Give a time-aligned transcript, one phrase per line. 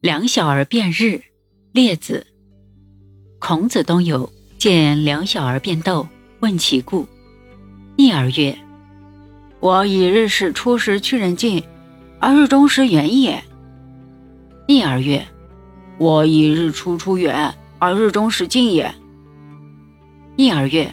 [0.00, 1.20] 两小儿辩日，
[1.72, 2.26] 列子。
[3.38, 6.08] 孔子东游，见两小儿辩斗，
[6.40, 7.06] 问其故。
[7.98, 8.56] 逆儿曰
[9.60, 11.62] ：“我以日始出时去人近，
[12.18, 13.44] 而日中时远也。”
[14.66, 15.22] 逆儿曰
[16.00, 18.94] ：“我以日出出远，而日中时近也。”
[20.34, 20.90] 逆儿曰：“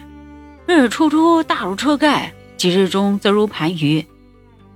[0.68, 4.04] 日出出大如车盖，及日中则如盘盂，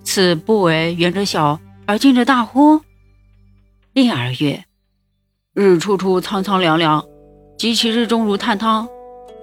[0.04, 2.80] 此不为远者小而近者大乎？”
[3.95, 4.64] 逆儿曰
[5.52, 7.05] ：“日出出苍苍凉凉，
[7.59, 8.88] 及其日中如炭汤，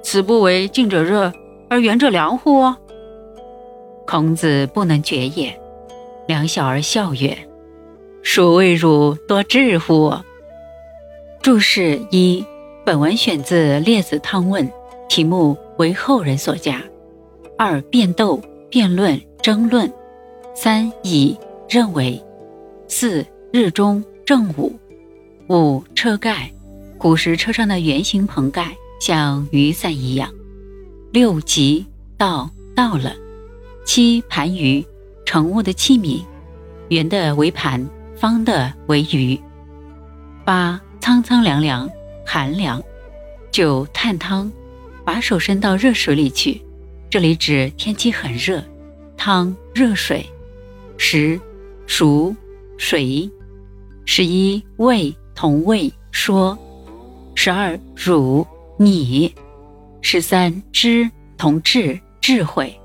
[0.02, 1.32] 此不为近者热
[1.70, 2.74] 而远者凉乎？”
[4.08, 5.56] 孔子不能决也。
[6.28, 7.38] 两小儿笑曰
[8.24, 10.12] ：“孰谓汝多智乎？”
[11.44, 12.44] 注释一：
[12.84, 14.68] 本文选自《列子·汤问》，
[15.08, 16.82] 题目为后人所加。
[17.56, 19.92] 二：辩斗、辩论、争论。
[20.56, 21.38] 三：以
[21.70, 22.20] 认为。
[22.88, 24.04] 四：日中。
[24.30, 24.80] 正午，
[25.48, 26.54] 五车盖，
[27.00, 30.32] 古时车上的圆形棚盖像雨伞一样。
[31.12, 31.84] 六吉
[32.16, 33.16] 到到了。
[33.84, 34.86] 七盘盂，
[35.26, 36.24] 盛物的器皿，
[36.90, 37.84] 圆的为盘，
[38.16, 39.42] 方的为盂。
[40.46, 41.90] 八苍苍凉凉，
[42.24, 42.80] 寒凉。
[43.50, 44.52] 九炭汤，
[45.04, 46.62] 把手伸到热水里去，
[47.10, 48.64] 这里指天气很热。
[49.18, 50.24] 汤热水。
[50.98, 51.42] 十
[51.88, 52.36] 熟
[52.78, 53.28] 水。
[54.12, 56.58] 十一位同位说，
[57.36, 58.44] 十二汝
[58.76, 59.32] 你，
[60.02, 61.08] 十三知
[61.38, 62.76] 同智智慧。